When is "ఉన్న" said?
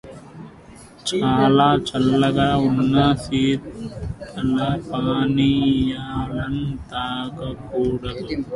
2.69-2.95